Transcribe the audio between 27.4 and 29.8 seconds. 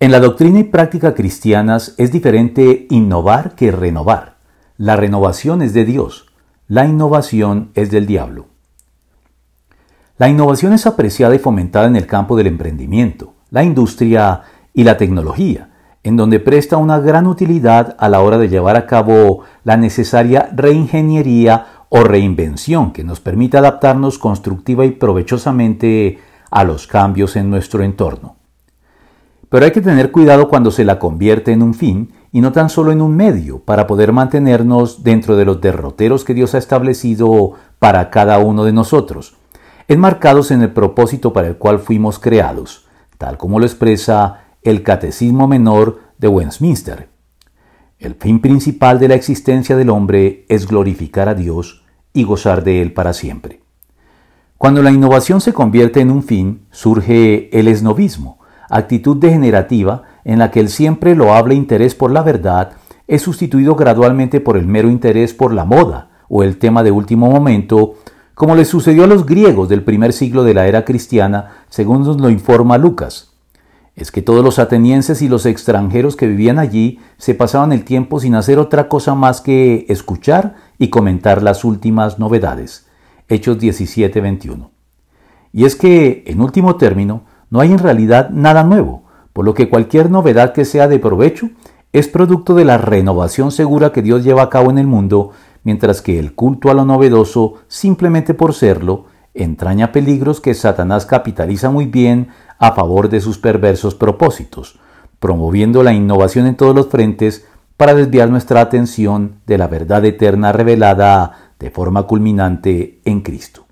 nuestro entorno. Pero hay que